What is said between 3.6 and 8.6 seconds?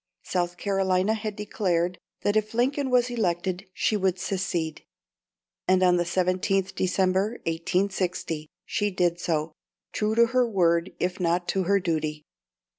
she would secede, and on the 17th December, 1860,